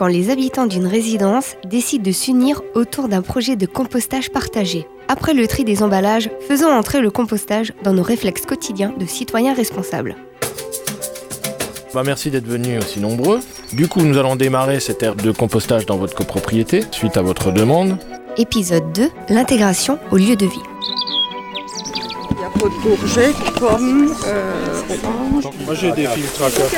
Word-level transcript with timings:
quand 0.00 0.06
les 0.06 0.30
habitants 0.30 0.66
d'une 0.66 0.86
résidence 0.86 1.56
décident 1.66 2.04
de 2.04 2.10
s'unir 2.10 2.62
autour 2.74 3.06
d'un 3.06 3.20
projet 3.20 3.54
de 3.54 3.66
compostage 3.66 4.30
partagé. 4.30 4.86
Après 5.08 5.34
le 5.34 5.46
tri 5.46 5.62
des 5.62 5.82
emballages, 5.82 6.30
faisons 6.48 6.70
entrer 6.70 7.02
le 7.02 7.10
compostage 7.10 7.74
dans 7.84 7.92
nos 7.92 8.02
réflexes 8.02 8.46
quotidiens 8.46 8.94
de 8.98 9.04
citoyens 9.04 9.52
responsables. 9.52 10.16
Bah, 11.92 12.02
merci 12.02 12.30
d'être 12.30 12.46
venus 12.46 12.78
aussi 12.82 12.98
nombreux. 12.98 13.40
Du 13.74 13.88
coup, 13.88 14.00
nous 14.00 14.16
allons 14.16 14.36
démarrer 14.36 14.80
cette 14.80 15.02
ère 15.02 15.16
de 15.16 15.32
compostage 15.32 15.84
dans 15.84 15.98
votre 15.98 16.14
copropriété, 16.14 16.82
suite 16.92 17.18
à 17.18 17.22
votre 17.22 17.52
demande. 17.52 17.98
Épisode 18.38 18.90
2, 18.94 19.10
l'intégration 19.28 19.98
au 20.10 20.16
lieu 20.16 20.34
de 20.34 20.46
vie. 20.46 20.69
Pas 22.60 22.66
de 22.68 22.74
courgettes, 22.96 23.36
pommes, 23.58 24.14
euh, 24.26 24.80
oranges. 25.02 25.44
Moi 25.64 25.74
j'ai 25.74 25.92
des 25.92 26.06
filtres 26.06 26.42
à 26.44 26.50
café. 26.50 26.76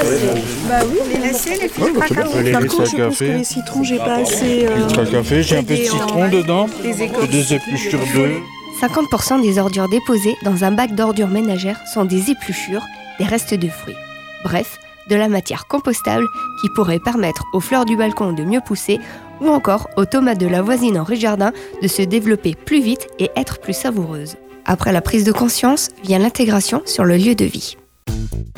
Bah 0.68 0.74
oui, 0.88 0.98
les 1.12 1.18
laisser, 1.28 1.50
les 1.60 1.68
filtres 1.68 1.96
Ouais, 1.98 2.02
à 2.04 2.08
café. 2.08 2.42
Les 2.42 2.52
Par 2.52 2.60
laisser 2.60 2.76
contre, 2.76 2.82
à 2.82 2.96
je 2.96 3.02
pense 3.04 3.18
que 3.18 3.24
les 3.24 3.44
citrons, 3.44 3.82
j'ai 3.82 3.98
pas 3.98 4.14
assez. 4.16 4.66
euh, 4.66 4.76
Filtre 4.76 5.00
à 5.00 5.06
café, 5.06 5.42
j'ai 5.42 5.56
un 5.58 5.64
peu 5.64 5.74
de 5.76 5.82
citron 5.82 6.28
dedans, 6.28 6.66
des 6.82 7.52
épluchures 7.54 8.00
d'œufs. 8.14 8.40
50% 8.80 9.42
des 9.42 9.58
ordures 9.58 9.88
déposées 9.88 10.34
dans 10.44 10.64
un 10.64 10.70
bac 10.70 10.94
d'ordures 10.94 11.28
ménagères 11.28 11.80
sont 11.92 12.04
des 12.04 12.30
épluchures, 12.30 12.82
des 13.18 13.24
restes 13.24 13.54
de 13.54 13.68
fruits. 13.68 13.96
Bref, 14.44 14.78
de 15.10 15.16
la 15.16 15.28
matière 15.28 15.66
compostable 15.66 16.24
qui 16.60 16.68
pourrait 16.76 17.00
permettre 17.00 17.42
aux 17.54 17.60
fleurs 17.60 17.84
du 17.84 17.96
balcon 17.96 18.32
de 18.32 18.44
mieux 18.44 18.60
pousser 18.64 18.98
ou 19.40 19.48
encore 19.48 19.88
aux 19.96 20.04
tomates 20.04 20.38
de 20.38 20.46
la 20.46 20.62
voisine 20.62 20.98
en 20.98 21.04
rez-jardin 21.04 21.52
de 21.82 21.88
se 21.88 22.02
développer 22.02 22.54
plus 22.54 22.80
vite 22.80 23.08
et 23.18 23.30
être 23.36 23.58
plus 23.60 23.72
savoureuses. 23.76 24.36
Après 24.64 24.92
la 24.92 25.00
prise 25.00 25.24
de 25.24 25.32
conscience 25.32 25.90
vient 26.04 26.18
l'intégration 26.18 26.82
sur 26.86 27.04
le 27.04 27.16
lieu 27.16 27.34
de 27.34 27.44
vie. 27.44 27.76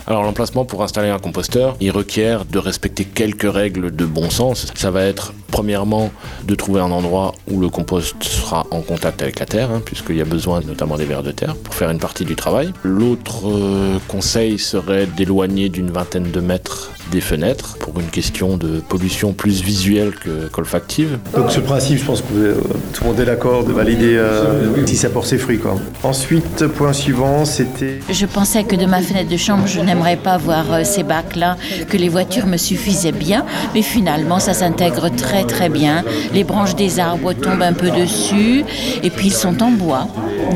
Alors 0.06 0.22
l'emplacement 0.22 0.66
pour 0.66 0.82
installer 0.82 1.08
un 1.08 1.18
composteur, 1.18 1.76
il 1.80 1.90
requiert 1.90 2.44
de 2.44 2.58
respecter 2.58 3.04
quelques 3.04 3.50
règles 3.50 3.94
de 3.94 4.04
bon 4.04 4.28
sens. 4.28 4.66
Ça 4.74 4.90
va 4.90 5.04
être 5.04 5.32
premièrement 5.50 6.10
de 6.46 6.54
trouver 6.54 6.80
un 6.80 6.90
endroit 6.90 7.32
où 7.50 7.58
le 7.58 7.70
compost 7.70 8.22
sera 8.22 8.66
en 8.70 8.82
contact 8.82 9.22
avec 9.22 9.38
la 9.38 9.46
terre, 9.46 9.70
hein, 9.70 9.80
puisqu'il 9.82 10.16
y 10.16 10.20
a 10.20 10.26
besoin 10.26 10.60
notamment 10.60 10.98
des 10.98 11.06
vers 11.06 11.22
de 11.22 11.30
terre 11.30 11.56
pour 11.56 11.74
faire 11.74 11.90
une 11.90 12.00
partie 12.00 12.26
du 12.26 12.36
travail. 12.36 12.72
L'autre 12.82 13.48
euh, 13.48 13.98
conseil 14.08 14.58
serait 14.58 15.06
d'éloigner 15.06 15.70
d'une 15.70 15.90
vingtaine 15.90 16.30
de 16.30 16.40
mètres 16.40 16.90
des 17.10 17.20
fenêtres 17.20 17.76
pour 17.78 18.00
une 18.00 18.06
question 18.06 18.56
de 18.56 18.80
pollution 18.80 19.32
plus 19.32 19.62
visuelle 19.62 20.12
que 20.14 20.48
qu'olfactive. 20.48 21.18
Donc 21.34 21.50
ce 21.50 21.60
principe, 21.60 21.98
je 21.98 22.04
pense 22.04 22.22
que 22.22 22.26
euh, 22.36 22.54
tout 22.92 23.04
le 23.04 23.10
monde 23.10 23.20
est 23.20 23.24
d'accord 23.24 23.64
de 23.64 23.72
valider 23.72 24.16
euh, 24.16 24.86
si 24.86 24.96
ça 24.96 25.08
porte 25.08 25.26
ses 25.26 25.38
fruits. 25.38 25.58
Quoi. 25.58 25.76
Ensuite, 26.02 26.66
point 26.68 26.92
suivant, 26.92 27.44
c'était 27.44 28.00
Je 28.10 28.26
pensais 28.26 28.64
que 28.64 28.76
de 28.76 28.86
ma 28.86 29.00
fenêtre 29.00 29.30
de 29.30 29.36
chambre, 29.36 29.66
je 29.66 29.80
n'aimerais 29.80 30.16
pas 30.16 30.36
voir 30.38 30.72
euh, 30.72 30.84
ces 30.84 31.02
bacs-là, 31.02 31.56
que 31.88 31.96
les 31.96 32.08
voitures 32.08 32.46
me 32.46 32.56
suffisaient 32.56 33.12
bien, 33.12 33.44
mais 33.74 33.82
finalement, 33.82 34.38
ça 34.38 34.54
s'intègre 34.54 35.08
très 35.08 35.44
très 35.44 35.68
bien. 35.68 36.04
Les 36.32 36.44
branches 36.44 36.74
des 36.74 37.00
arbres 37.00 37.32
tombent 37.32 37.62
un 37.62 37.72
peu 37.72 37.90
dessus, 37.90 38.64
et 39.02 39.10
puis 39.10 39.28
ils 39.28 39.32
sont 39.32 39.62
en 39.62 39.70
bois, 39.70 40.08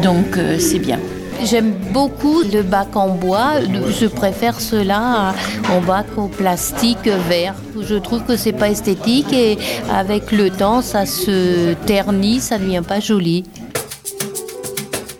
donc 0.02 0.36
euh, 0.36 0.58
c'est 0.58 0.78
bien. 0.78 0.98
J'aime 1.44 1.72
beaucoup 1.92 2.42
le 2.42 2.62
bac 2.62 2.96
en 2.96 3.08
bois. 3.08 3.60
Je 3.88 4.06
préfère 4.06 4.60
cela 4.60 5.34
en 5.70 5.80
bac 5.80 6.06
au 6.16 6.26
plastique 6.26 7.06
vert. 7.28 7.54
Je 7.80 7.94
trouve 7.94 8.24
que 8.24 8.36
c'est 8.36 8.52
pas 8.52 8.68
esthétique 8.68 9.32
et 9.32 9.56
avec 9.90 10.32
le 10.32 10.50
temps, 10.50 10.82
ça 10.82 11.06
se 11.06 11.74
ternit, 11.86 12.40
ça 12.40 12.58
ne 12.58 12.64
devient 12.64 12.82
pas 12.86 13.00
joli. 13.00 13.44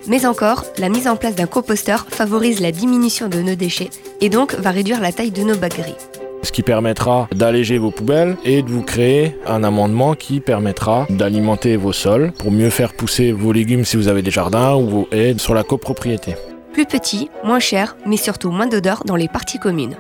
Mais 0.08 0.27
encore, 0.27 0.64
la 0.78 0.89
mise 0.89 1.06
en 1.06 1.16
place 1.16 1.34
d'un 1.34 1.46
composteur 1.46 2.06
favorise 2.08 2.61
la 2.61 2.72
diminution 2.72 3.28
de 3.28 3.41
nos 3.41 3.55
déchets 3.55 3.91
et 4.20 4.28
donc 4.28 4.55
va 4.55 4.70
réduire 4.70 5.00
la 5.00 5.12
taille 5.12 5.30
de 5.30 5.42
nos 5.42 5.56
bacs 5.56 5.77
gris. 5.77 5.94
Ce 6.42 6.53
qui 6.53 6.62
permettra 6.62 7.28
d'alléger 7.34 7.78
vos 7.78 7.91
poubelles 7.91 8.36
et 8.44 8.62
de 8.62 8.69
vous 8.70 8.83
créer 8.83 9.36
un 9.47 9.64
amendement 9.64 10.14
qui 10.14 10.41
permettra 10.41 11.06
d'alimenter 11.11 11.77
vos 11.77 11.92
sols 11.92 12.33
pour 12.39 12.50
mieux 12.50 12.70
faire 12.70 12.95
pousser 12.95 13.33
vos 13.33 13.53
légumes 13.53 13.84
si 13.84 13.97
vous 13.97 14.08
avez 14.08 14.22
des 14.22 14.30
jardins 14.30 14.75
ou 14.75 14.89
vos 14.89 15.08
haies 15.13 15.36
sur 15.39 15.55
la 15.55 15.63
copropriété. 15.64 16.36
Plus 16.73 16.86
petit, 16.86 17.29
moins 17.45 17.58
cher, 17.58 17.96
mais 18.07 18.17
surtout 18.17 18.51
moins 18.51 18.67
d'odeur 18.67 19.02
dans 19.05 19.17
les 19.17 19.29
parties 19.29 19.58
communes. 19.58 19.96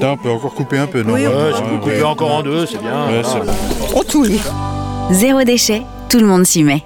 Là, 0.00 0.12
on 0.12 0.16
peut 0.16 0.30
encore 0.30 0.54
couper 0.54 0.78
un 0.78 0.86
peu, 0.86 1.02
non 1.02 1.14
Oui, 1.14 1.26
Ouais, 1.26 1.52
si 1.54 1.62
vous 1.62 1.78
coupez 1.78 2.02
encore 2.02 2.32
en 2.32 2.42
deux, 2.42 2.66
c'est 2.66 2.80
bien. 2.80 3.08
Ouais. 3.08 3.22
Oh, 3.94 4.02
les. 4.24 4.38
Zéro 5.10 5.42
déchet, 5.42 5.82
tout 6.08 6.18
le 6.18 6.26
monde 6.26 6.44
s'y 6.44 6.62
met. 6.62 6.84